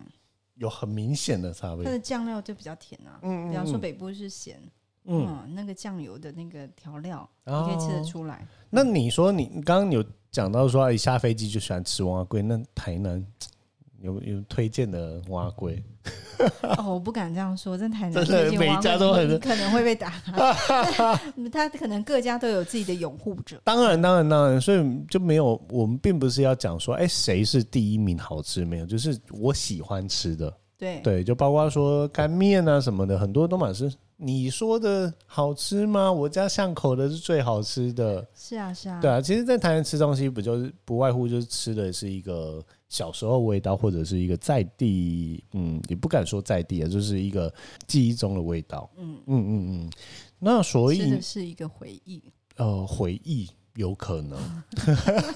[0.60, 3.18] 有很明显的差别，它的酱料就比较甜啊。
[3.22, 4.60] 嗯比方说北部是咸，
[5.04, 8.46] 嗯，那个酱油的那个调料，你可以吃得出来。
[8.68, 13.26] 那你说你刚刚有讲到说，一下飞机就喜欢吃王阿贵，那台南
[14.02, 15.82] 有有推荐的蛙龟？
[16.78, 20.10] 哦，我不敢这样说，在台南推每家都很可能会被打。
[21.52, 23.60] 他可能各家都有自己的拥护者。
[23.64, 28.86] 当然，当然，当然，所以就没有我们并不是要讲说，哎，谁是第一名好吃没有？
[28.86, 33.92] 就是我喜欢吃的，对对，就包括说干面啊什么的，很多都满是。
[34.22, 36.12] 你说的好吃吗？
[36.12, 38.26] 我家巷口的是最好吃的。
[38.34, 38.98] 是啊，是啊。
[39.00, 47.50] 对啊，其实，在台南吃东西，不就是不外乎就是吃的是一个小时候味道，或者是一个在地，嗯，也不敢说在地啊，就是一个
[47.86, 48.90] 记忆中的味道。
[48.98, 49.90] 嗯嗯嗯嗯。
[50.38, 52.22] 那所以是一个回忆。
[52.56, 54.38] 呃，回忆有可能。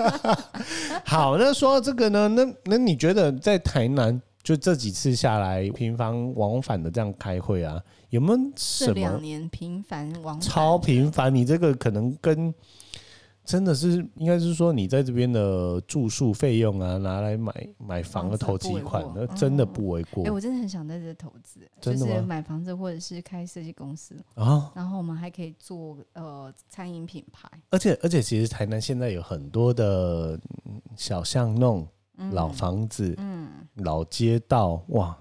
[1.06, 4.20] 好，那说到这个呢，那那你觉得在台南？
[4.42, 8.92] 就这几次下来，频繁往返的这样开会啊，有没有什么？
[8.92, 12.52] 两年频繁往超频繁，你这个可能跟
[13.44, 20.24] 真的是应该是说，你在这边的住宿费用啊，拿来买买房的投期款，那真的不为过。
[20.24, 24.72] 哎，我真的很想在这投资，就是买房子或者是开设计公司啊。
[24.74, 30.38] 然后我们还可以做呃餐饮品牌，而且而且其实台南现在有很多的
[30.96, 31.86] 小巷弄。
[32.30, 35.18] 老房子，嗯，老街道，哇，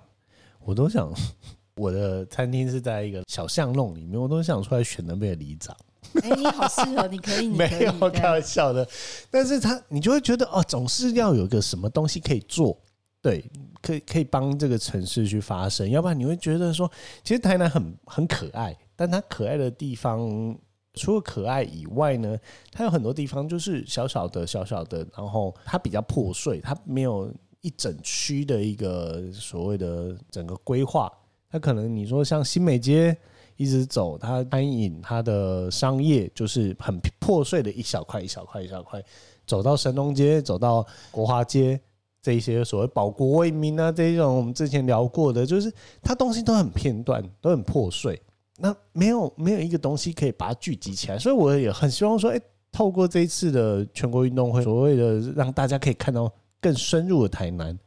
[0.63, 1.12] 我都想，
[1.75, 5.75] 我的餐厅是在一个小巷弄里面，我都想出来选那边的里长。
[6.21, 8.87] 哎，你好适合，你可以， 没有开玩笑的。
[9.31, 12.77] 但是他，你就会觉得哦，总是要有一个什么东西可以做，
[13.21, 13.43] 对，
[13.81, 16.89] 可以可以帮这个城市去发声，要不然你会觉得说，
[17.23, 20.57] 其实台南很很可爱，但它可爱的地方。
[20.95, 22.37] 除了可爱以外呢，
[22.71, 31.11] 它有很多地方就是小小的、小小的，然后它比较破碎，它没有一整区的一个所谓的整个规划。
[31.49, 33.17] 它可能你说像新美街
[33.55, 39.03] 一直走，它餐饮、它的商业就是很破碎的一小块、一小块、一小块，
[39.45, 41.79] 走到神农街、走到国华街
[42.21, 48.21] 这一些所谓保国为民啊这一种，我们之前聊过的，就是它东西都很片段，都很破碎。
[48.57, 52.39] 那没有没有一个东西可以把它聚集起来，所以我也很希望说，哎，
[52.71, 57.77] 透过这一次的全国运动会，所谓的让大家可以看到更深入的台南，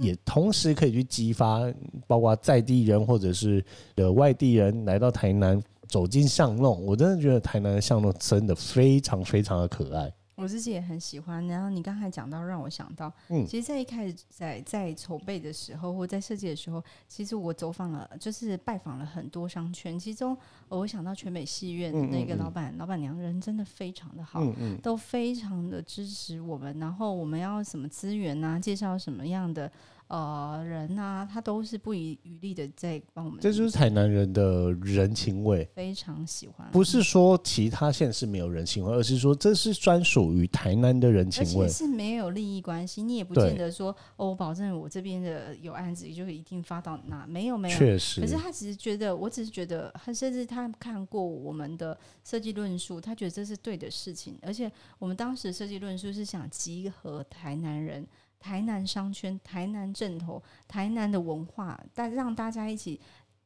[0.00, 1.60] 也同时可以去激发，
[2.06, 6.84] 包括在地人或者是的外地人来到台南，走进巷弄。
[6.84, 10.12] 我真的觉得台南的巷弄真的非常非常的可爱。
[10.40, 11.46] 我自己也很喜欢。
[11.46, 19.98] 然后你刚才讲到，让我想到，嗯，其实，在一开始在在筹备的时候，或在设计的时候，其实我走访了，就是拜访了很多商圈。
[19.98, 20.36] 其中，
[20.68, 24.42] 我想到全美戏院那个老板、老板娘人真的非常的好，
[24.82, 26.78] 都非常的支持我们。
[26.78, 29.70] 然后我们要什么资源啊，介绍什么样的
[30.10, 33.38] 呃，人呐，他都是不遗余力的在帮我们。
[33.40, 36.68] 这就是台南人的人情味，非常喜欢。
[36.72, 41.68] 不是说其他县市没有人情味，而是说这是专属于台南的人情味。
[41.68, 47.78] 是没有利益关系，你也不见得说哦，我保证我这边的有案子就一定发到那，没有没有。
[47.78, 48.20] 确实。
[48.20, 54.36] 可是他只是觉得，我只是觉得，他甚至他看过我们的设计论述，他觉得这是对的事情。
[54.42, 54.68] 而且
[54.98, 58.04] 我们当时设计论述是想集合台南人。
[58.40, 62.98] 台南商圈、台南镇头、台南的文化，大让大家一起，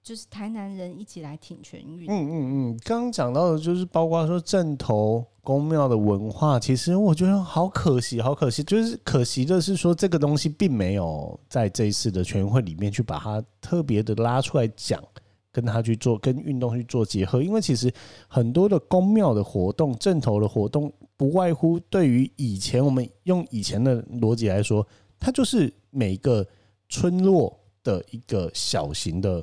[0.03, 2.07] 就是台南人一起来挺全运。
[2.09, 2.33] 嗯嗯
[2.71, 15.03] 嗯，刚刚讲到的就是包括说镇头宫庙的文化，其实我觉得好可惜，好可惜，就是可惜的是说这个东西并没有在这一次的全运会里面去把它特别的拉出来讲，
[15.51, 17.93] 跟他去做跟运动去做结合，因为其实
[18.29, 20.93] 很多的宫庙的活动、镇头的活动。
[21.17, 24.85] 不外乎对于以前我们用以前的逻辑来说，
[25.21, 26.45] 它就是每个
[26.89, 29.43] 村落的一个小型的，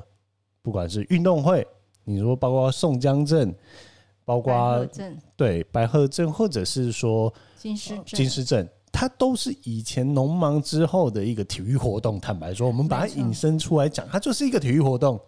[0.60, 1.66] 不管是运动会，
[2.04, 3.54] 你说包括宋江镇，
[4.24, 4.86] 包括
[5.34, 12.20] 对白鹤镇，或者是说金狮金狮镇，它都是以前农忙之后的一个体育活动。
[12.20, 15.18] 坦白说，我们把它引申出来讲，它就是一个体育活动。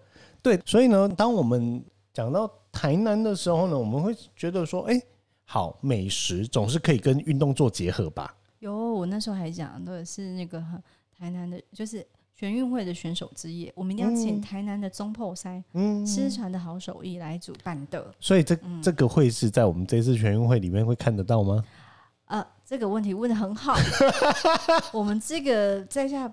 [0.43, 5.01] 对，所以呢，当我们讲到台南的时候呢，我们会觉得说，哎。
[5.45, 8.35] 好，美食总是可以跟运动做结合吧？
[8.61, 10.63] 有，我那时候还讲的是那个
[11.17, 12.05] 台南的，就是
[12.35, 18.13] 全运会的选手之夜，我们一定要请台南的中破塞，嗯，失传的好手艺来主办的。
[18.19, 21.63] 所以这这个会是在我们这次全运会里面会看得到吗？
[22.27, 23.77] 呃，这个问题问的很好。
[24.93, 26.27] 我们这个在下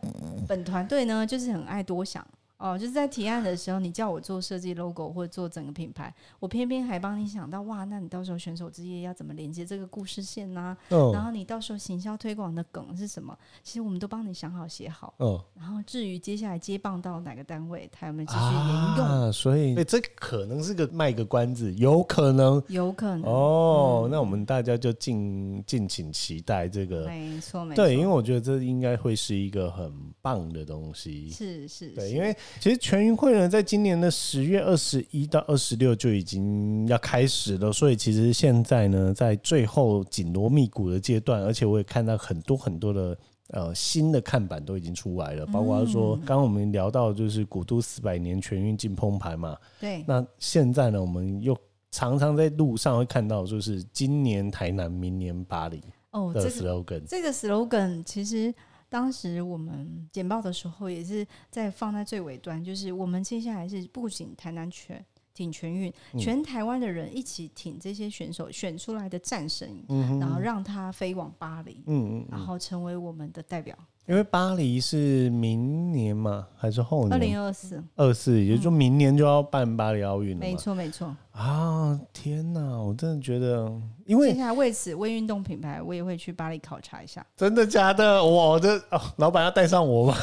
[0.47, 2.25] 本团队呢，就是很爱多想。
[2.61, 10.77] 哦，就是在提案的时候，你叫我做设计 logo 或者做整个品牌，我偏偏还帮你想到哇，那你到时候选手之夜要怎么连接这个故事线呢？
[10.89, 13.35] 嗯，然后你到时候行销推广的梗是什么？
[13.63, 15.11] 其实我们都帮你想好写好。
[15.17, 19.33] 嗯，然后至于接下来接棒到哪个单位，他有没有继续沿用？
[19.33, 23.23] 所以，这可能是个卖个关子，有可能，有可能。
[23.23, 27.07] 哦，那我们大家就敬敬请期待这个。
[27.07, 27.83] 没错，没错。
[27.83, 31.31] 对，因为我觉得这应该会是一个很棒的东西。
[31.31, 32.37] 是是，对，因为。
[32.59, 43.17] 其实全运会呢，在今年的十月二十一到二十六就已经要开始了，所以其实现在呢，在最后紧锣密鼓的阶段，而且我也看到很多很多的
[43.49, 51.57] 呃新的看板都已经出来了，包括说刚刚我们聊到就是古都四百年全运进澎湃嘛，对，那现在呢，我们又
[51.89, 58.53] 常常在路上会看到，就是今年台南，明年巴黎哦的 slogan，这个 slogan 其实。
[58.91, 69.81] 当时我们简报的时候，也是在放在最尾端，就是我们接下来是不仅台南全挺全运，全台湾的人一起挺这些选手选出来的战神，
[70.19, 73.73] 然后让他飞往巴黎，嗯嗯，然后成为我们的代表。
[74.11, 77.13] 因为巴黎是明年嘛，还是后年？
[77.13, 80.39] 二零二四，二四，也就说明年就要办巴黎奥运了。
[80.41, 81.15] 没错，没错。
[81.31, 82.77] 啊，天哪！
[82.77, 83.71] 我真的觉得，
[84.05, 87.25] 因为接下来为此为运动品牌，我也会去巴黎考察一下。
[87.37, 88.21] 真的假的？
[88.21, 90.17] 我的哦，老板要带上我吗？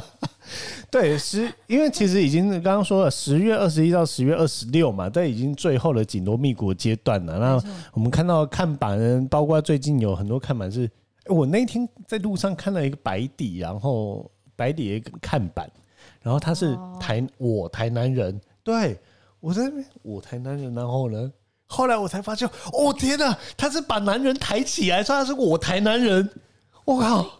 [0.92, 7.38] 对，十，因为其实已经刚刚说了，十月二十一到十月二十六嘛，这已经最后的紧锣密鼓阶段了。
[7.38, 10.90] 那我们看到看板，包括最近有很多看板是。
[11.28, 15.70] 我那天在路上看到一个白底，然后白底一个看板，
[16.22, 18.98] 然后他是台我台南人，对
[19.40, 21.32] 我在那边我台南人，然后呢，
[21.66, 26.28] 后来我才发现，哦天哪，他是把男人抬起来，说他是我台南人，
[26.84, 27.38] 我靠，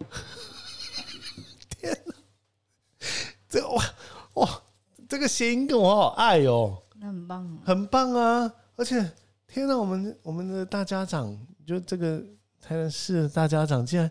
[1.78, 2.14] 天哪，
[3.48, 3.84] 这哇
[4.34, 4.62] 哇，
[5.08, 9.12] 这个谐音梗我好爱哦，那很棒，很棒啊，而且
[9.46, 12.22] 天哪，我们我们的大家长就这个。
[12.66, 14.10] 台南市大家长竟然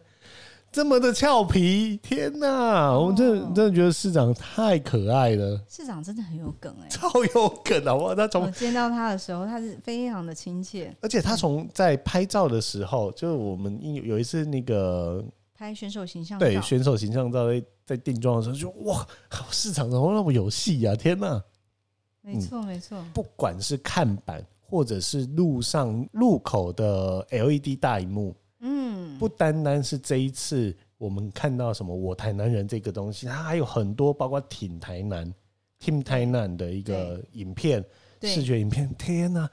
[0.72, 2.98] 这么的俏皮，天哪！
[2.98, 5.62] 我们真的真的觉得市长太可爱了。
[5.70, 7.94] 市长真的很有梗哎，超有梗啊！
[7.94, 19.06] 我他从见到他的时候，他是非常的亲切，而且他从在拍照的时候，就是我们有有一次那个拍选手形象，对选手形象照在在定妆的时候，就哇，
[19.52, 20.96] 市场怎么那么有戏呀？
[20.96, 21.44] 天哪！
[22.22, 28.36] 没错没错，不管是看板或者是路上路口的 LED 大荧幕。
[29.16, 35.34] 嗯，不单单是这一次我们看到什么“我台南人”这个东西，它还有很多包括“挺台南
[35.80, 37.84] ”“Team 台南”的一个影片、
[38.22, 38.94] 视觉影片。
[38.98, 39.50] 天哪，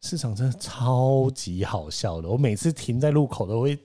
[0.00, 2.28] 市场真的超级好笑的！
[2.28, 3.78] 我每次停在路口都会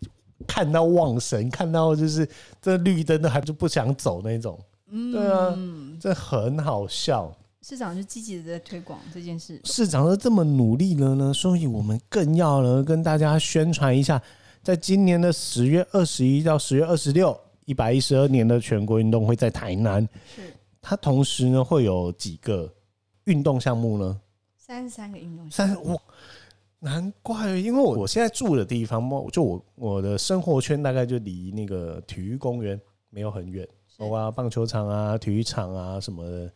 [0.47, 2.27] 看到望神，看到就是
[2.61, 4.59] 这绿灯的，还就不想走那种。
[4.87, 5.57] 嗯，对啊，
[5.99, 7.35] 这很好笑。
[7.65, 14.21] 市长就积极的在推广这件事，市长都这么努力了呢，所以我们更要呢跟大家宣传一下，
[14.61, 20.41] 在今年的十月二十一到十月二十六，一百一十二年的全国运动会在台南，是。
[20.81, 22.69] 它同时呢会有几个
[23.23, 24.19] 运动项目呢？
[24.57, 25.75] 三十三个运动项目。
[25.75, 26.01] 三我，
[26.79, 32.77] 难怪，因为我我现在住的地方，就我我的生活圈大概就离那个体育公园
[33.09, 33.65] 没有很远，
[33.97, 36.51] 包括棒球场啊、体育场啊什么的。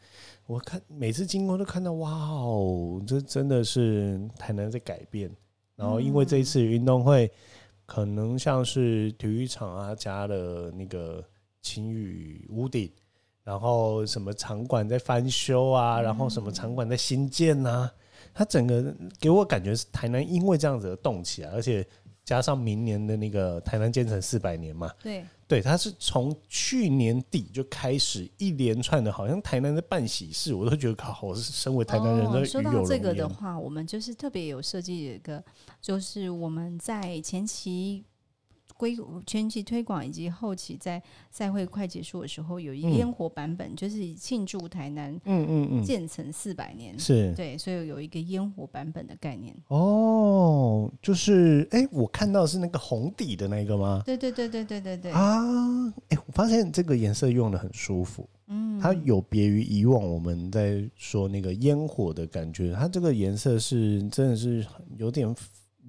[0.47, 5.29] 我看每次经过都看到，哇哦，这真的是台南在改变。
[5.75, 7.29] 然后因为这一次运动会，
[7.85, 11.23] 可能像是体育场啊加了那个
[11.61, 12.89] 晴雨屋顶，
[13.43, 17.91] 然后什么场馆在翻修啊，然后什么场馆在新建呐，
[18.33, 21.85] 它整个给我感觉是台南因为这样子而动起来，而且
[22.27, 25.23] 加上明年的那个台南建成四百年嘛，对。
[25.47, 35.41] 对，他是从去年底就开始一连串的，好像台南在办喜事，我都觉得靠，我是身为台南人的说到这个的话，我们就是特别有设计一个，
[35.81, 38.03] 就是我们在前期。
[38.77, 41.01] 规前期推广以及后期在
[41.31, 49.55] 赛会快结束的时候，有一烟火版本，就是庆祝台南嗯嗯嗯建成四百年，是对，所以有一个烟火版本的概念。
[49.67, 54.03] 哦，就是哎，我看到是那个红底的那个吗？
[54.05, 55.87] 对对对对对对对啊！
[56.09, 64.65] 哎，我发现这个颜色用的很舒服，嗯，它有别于以往我们在说那个烟火的感觉，它这个颜色是真的是
[64.97, 65.35] 有点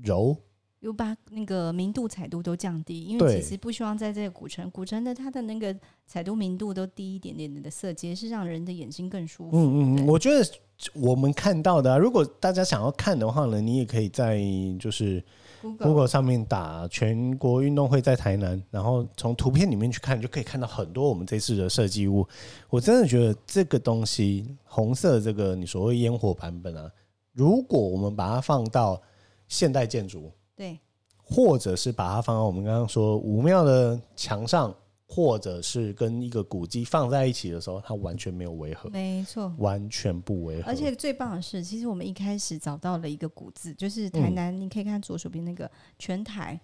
[0.03, 0.37] 柔。
[0.81, 5.75] 又把那个明度、彩度都降低，因为其实不希望在这个古城，古城的它的那个
[6.07, 9.57] 彩度、明度都低一点点的色阶，是让人的眼睛更舒服。
[9.57, 10.49] 嗯嗯，我觉得
[10.95, 14.41] 我们看到的，如果大家想要看的话呢，你也可以在
[14.79, 15.21] 就是
[15.61, 22.25] Google 上面打“全国运动会在台南”，然后从图片里面去看，就可以看到很多我们这次的设计物。
[22.71, 26.89] 我真的觉得这个东西，红色这个你所谓烟火版本啊，
[27.33, 29.03] 如果我们把它放到
[29.49, 30.31] 现代建筑。
[30.59, 30.77] 对，
[31.23, 34.75] 或者是把它放到我们刚刚说武庙的墙上，
[35.07, 40.69] 或者是跟一个古迹放在一起的时候，它完全没有违和，没错，完全不违和。
[40.69, 46.61] 而且最棒的是，其实我们一开始找到了一个古字，就是台南，你可以看左手边那个全台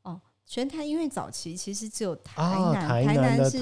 [0.00, 3.60] 哦，全台，因为早期其实只有台南，台南是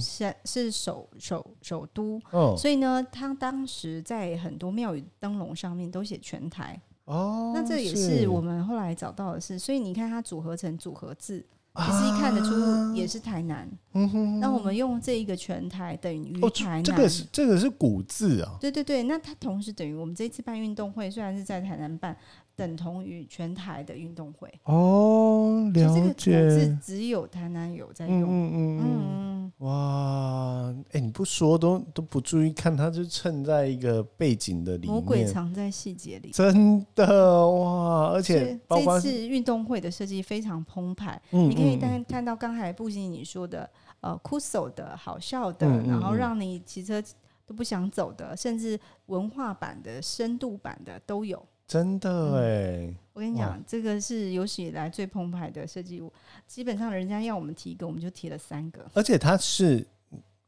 [0.00, 2.20] 是是首首首都，
[2.58, 6.78] 所以呢，他当时在很多庙宇灯笼上面都写全台。
[7.04, 11.44] 哦，那这也是我们后来找到的是，所以你看它组合成组合字，
[11.76, 13.68] 其实一看得出也是台南。
[13.92, 18.56] 嗯哼，那我们用这一个全台等于台南，这个是这个是古字啊。
[18.60, 22.16] 对对对，那它同时等于我们这次办运动会，虽然是在台南办。
[22.56, 24.52] 等同于全台的运动会。
[24.64, 26.48] 哦，了解。
[26.50, 38.10] 是只有台南有在用，嗯嗯嗯哇，哎，你不说都都不注意看，它就衬在一个背景的里面，魔鬼藏在细节里，真的哇！
[38.12, 43.68] 而且这次运动会的设计非常澎湃，你可以看看到刚才布景你说的，
[44.00, 47.02] 呃，酷手的好笑的，然后让你骑车
[47.46, 51.42] 都不想走的，甚至文化版的、深度版的都有。
[51.66, 56.12] 真的哎，我跟你讲，这个是有史以来最澎湃的设计物。
[56.46, 58.84] 基本上，人家要我们提一个，我们就提了三个。
[58.92, 59.86] 而且它是，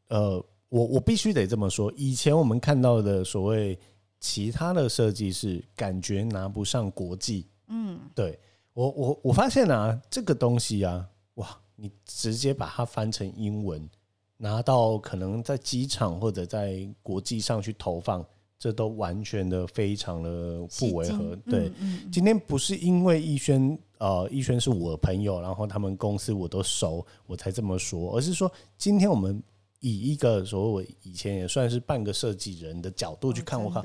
[0.09, 3.79] 呃，我我必须得这么说，以前我们看到的所谓
[4.21, 7.47] 其他的设计是感觉拿不上国际。
[7.69, 8.39] 嗯，对
[8.75, 13.89] 我我我发现啊，这个东西啊，哇，你直接把它翻成英文，
[14.37, 18.25] 拿到可能在机场或者在国际上去投放。
[18.67, 21.37] 这都完全的非常的不违和。
[21.49, 21.71] 对，
[22.11, 29.41] 今天不是因为逸轩，呃，逸轩是我的朋友，然后他们公司我都熟，我才这么说，而是说今天我们
[29.79, 33.85] 以一个所谓我以前也算是半个设计人的角度去看，我靠，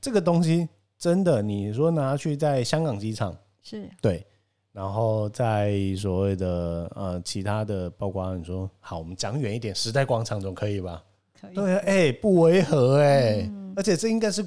[0.00, 0.66] 这个东西
[0.98, 3.86] 真的，你说拿去在香港机场是。
[4.00, 4.26] 对，
[4.72, 11.04] 然后在所谓的呃其他的，曝光你说好，我们讲远一点，时代广场总可以吧？
[11.52, 14.44] 对啊，哎，不违和哎，而且这应该是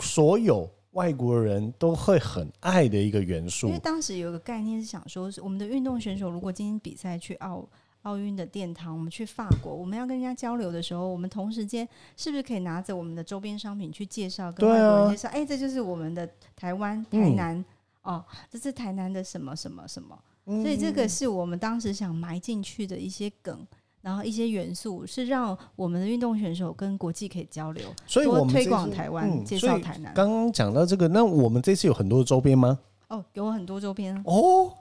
[0.00, 3.68] 所有外国人都会很爱的一个元素。
[3.68, 7.68] 因为当时有个概念是想说，我们的运动选手如果今天比赛去奥
[8.02, 15.28] 奥运的殿堂，我们去法国，我们要跟人家交流的时候，我们同时间是不是可以拿着我们的周边商品去介绍，跟外国人介绍？
[15.28, 17.64] 哎，这就是我们的台湾台南
[18.02, 23.66] 哦，这是台南的什么什么什么，所以这个是我们当时想埋进去的一些梗。
[24.02, 30.14] 然后一些元素是让我们的运动选手跟国际可以交流，所以我们推广台湾，介绍台南。
[30.14, 32.78] 刚刚讲到这个，那我们这次有很多周边吗？
[33.08, 34.72] 哦，有很多周边哦，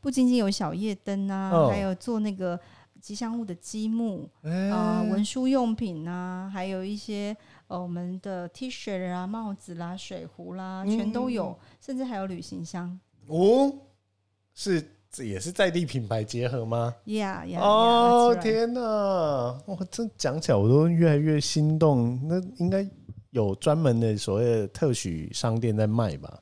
[0.00, 2.58] 不仅仅有小夜灯啊，还有做那个
[3.00, 4.28] 吉祥物的积木
[4.70, 7.34] 啊，文书用品啊，还有一些
[7.68, 12.98] 呃我们的 T 恤啊、帽子啦、水壶啦，全都有，甚至还有旅行箱
[13.28, 13.72] 哦，
[14.52, 14.96] 是。
[15.12, 17.60] 这也是在地品牌结合吗？Yeah Yeah。
[17.60, 18.80] 哦天哪！
[19.66, 22.20] 我真讲起来我都越来越心动。
[22.28, 22.88] 那应该
[23.30, 26.40] 有专门的所谓的特许商店在卖吧？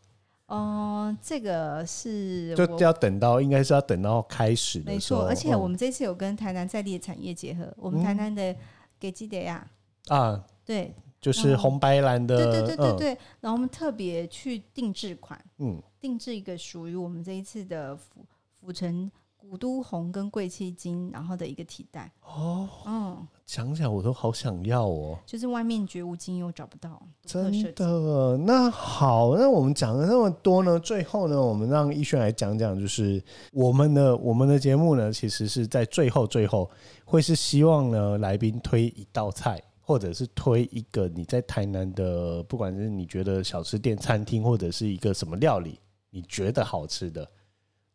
[0.49, 4.93] 哦，这个是就要等到，应该是要等到开始的。
[4.93, 8.55] 没错，而且我们这次有跟台南在地的产业结合，我们台南的
[8.99, 9.67] 给基德呀
[10.09, 13.09] 啊，对，就是红白蓝的，对对对对对。
[13.41, 18.25] 然后我们特别去定制款，嗯，定制一个属于我们这一次的府
[18.61, 19.11] 府城。
[19.41, 28.37] 古都红跟贵气金，然后的一个替代哦，嗯，想想我都好想要哦，就是外面绝无仅有，找不到，真的。
[28.37, 36.69] 那好，那我们讲了那么多呢，最后呢，我们让逸轩来讲讲，就是我们的我们的节目呢，其实是在最后最后
[37.07, 45.81] 会是希望呢，来宾推一道菜，或者是推一个你在台南的，不管是你觉得小吃店、餐厅，或者是一个什么料理，
[46.11, 47.27] 你觉得好吃的，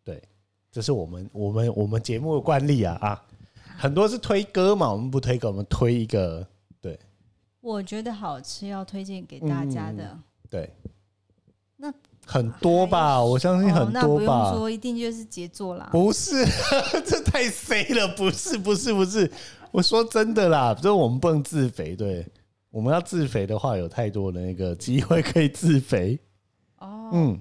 [0.03, 0.20] 对。
[0.74, 3.24] 这是我们我们我们节目的惯例啊啊，
[3.78, 6.43] 很多是推歌嘛，我们不推歌，我们推一个
[6.82, 6.99] 对。
[7.61, 10.17] 我觉得好吃要推荐给大家的，
[10.49, 10.67] 对。
[11.78, 11.93] 那
[12.26, 13.99] 很多吧，我相信很多吧。
[14.01, 15.89] 那不用说，一定就是杰作啦。
[15.91, 16.43] 不是，
[17.05, 19.32] 这太 C 了，不是不是不是，
[19.69, 22.28] 我说真的啦，就是我们不能自肥，对，
[22.71, 26.19] 我们要自肥的话，有太多的那个机会可以自肥。
[26.80, 27.39] 哦，嗯，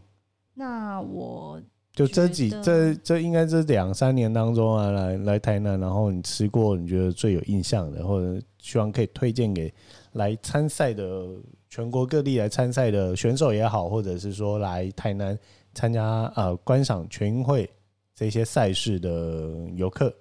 [0.52, 1.58] 那我。
[1.94, 9.70] 就这几这这应该这两三年当中啊，来来台南，然后你吃过你觉得最有印象的，或者希望可以推荐给
[10.12, 11.26] 来参赛的
[11.68, 15.38] 全国各地来参赛的选手也好，或者是说来台南
[15.74, 17.68] 参加呃观赏全运会
[18.14, 20.14] 这些赛事的游客，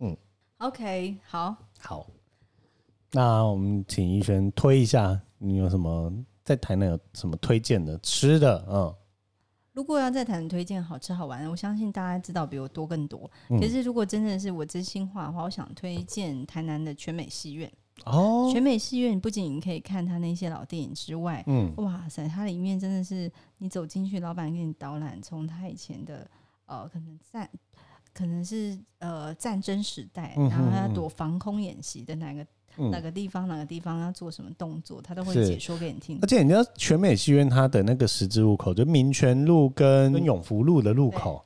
[0.00, 0.16] 嗯
[0.60, 2.06] ，OK，好，好，
[3.12, 6.10] 那我们请医生推一下，你有什么
[6.42, 8.94] 在台南有什么推荐的吃的，嗯。
[9.78, 13.30] 如果要在台南推荐好吃好玩的，我相信大家知道比我多更多。
[13.48, 17.72] 可是如果真的是我真心话的话，我想推荐台南的全美戏院。
[18.04, 26.28] 哦，全美戏院不仅可以看他那些老电影之外，嗯，哇塞，它里面真的是你走进去，老板给你导览，从他以前的
[26.66, 27.48] 呃，可能战，
[28.12, 32.44] 可能是呃战争时代，然后他躲防空演习的那个。
[32.90, 36.18] 哪个地方哪个地方要做什么动作，他都会解说给你听。
[36.22, 41.44] 而且你知道全美戏院它的那个十字路口，就民权路跟永福路的路口，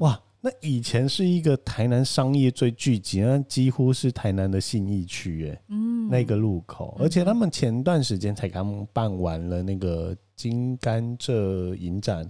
[0.00, 6.96] 哇，那以前是一个台南商业最聚集，那几乎是台南的信义区，哎，嗯，那个路口。
[6.98, 12.28] 而且他们前段时间才刚办完了那个金甘蔗影展，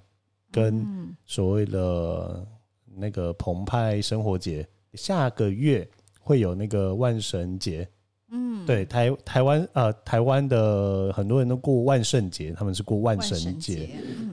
[0.50, 0.86] 跟
[1.24, 2.46] 所谓的
[2.94, 5.88] 那个澎湃生活节，下个月
[6.20, 7.88] 会有那个万神节。
[8.34, 13.90] 嗯，对台台湾呃台湾的很多人都过万圣节，他们是过万圣节。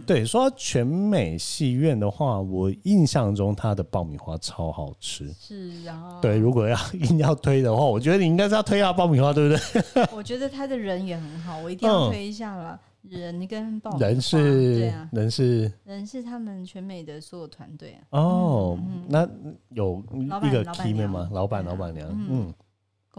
[0.07, 5.29] 对，说全美戏院的话，我印象中它的爆米花超好吃。
[5.39, 6.17] 是啊。
[6.21, 9.55] 对，如果要硬要推的话，我觉得你应该是要推下爆米花，对不
[9.93, 10.03] 对？
[10.15, 12.79] 我觉得他的人也很好，我一定要推一下了。
[13.01, 18.19] 人跟爆米花，人是人是人是他们全美的所有团队啊。
[18.19, 19.27] 哦，那
[19.69, 21.29] 有一个 team 吗？
[21.31, 22.53] 老板老板娘，嗯。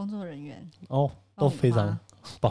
[0.00, 1.98] 工作人员哦，都非常，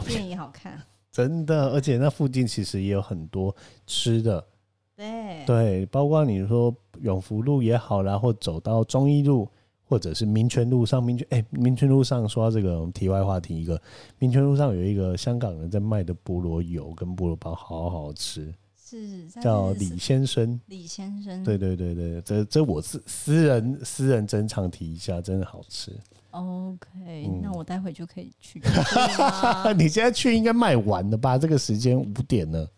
[0.06, 0.80] 电影好看，
[1.10, 3.52] 真的，而且那附近其实也有很多
[3.88, 4.46] 吃的，
[4.94, 5.44] 对。
[5.44, 9.50] 对，包括你说永福路也好啦，或走到中一路，
[9.82, 13.82] 或者是民权路上，民权哎，民权路上说到这个，题外话题一个，
[14.20, 25.90] 民权路上有一个香港人在卖的菠萝油跟菠萝包，好好吃，是叫李先生，李先生，对对对对，这这我是私人私人珍藏提一下，真的好吃。
[26.30, 28.62] OK，那我待会就可以去。
[29.76, 31.36] 你现在去应该卖完了吧？
[31.36, 32.68] 这个时间五点了。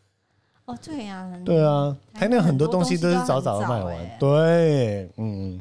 [0.65, 3.97] 哦，对呀，对啊，台南很多东西都是早早的卖完。
[4.19, 5.61] 对，嗯，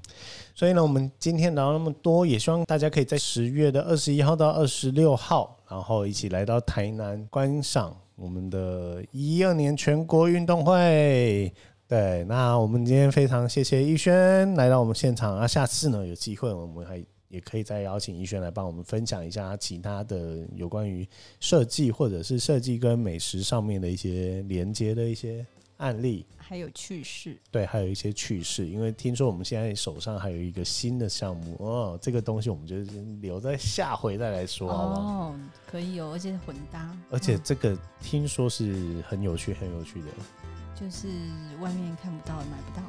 [0.53, 11.51] 所以呢，我们今天聊那么多，也希望大家可以在十月的二十一号到二十六号，然后一起来到台南观赏我们的一二年全国运动会。
[11.87, 17.03] 对，那我们今天非常谢谢逸轩来到我们现场啊，下次呢有机会我们还。
[17.31, 21.07] 也可以再邀请逸轩来帮我们分享一下其他的有关于
[21.39, 25.45] 设计或者是设计跟美食上面的一些连接的一些
[25.77, 27.35] 案例，还有趣事。
[27.49, 32.75] 对，还有一些趣事，因为听说我们现在手上还有一个新的项目哦，这个东西我们就
[33.19, 35.01] 留在下回再来说，好不好？
[35.01, 40.07] 哦，可以哦，而且混搭，而且这个听说是很有趣、很有趣的。
[40.79, 41.07] 就是
[41.59, 42.83] 外面看不到，买不到。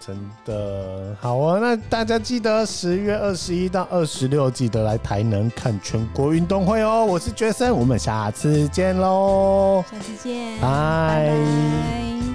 [0.00, 1.58] 真的好啊！
[1.58, 7.04] 那大家记得十月二十一到二十六，记得来台南看全国运动会哦。
[7.04, 9.84] 我是杰森，我们下次见喽！
[9.90, 12.33] 下次见，拜。